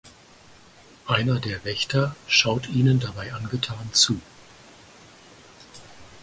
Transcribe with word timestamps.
Einer 1.05 1.39
der 1.39 1.63
Wächter 1.63 2.15
schaut 2.25 2.67
ihnen 2.69 2.99
dabei 2.99 3.35
angetan 3.35 3.87
zu. 3.93 4.19